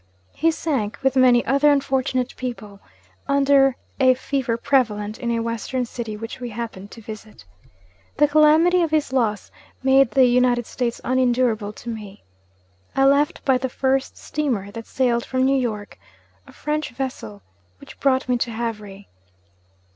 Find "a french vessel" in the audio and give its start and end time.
16.47-17.43